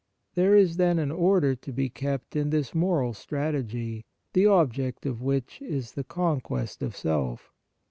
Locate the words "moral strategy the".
2.73-4.47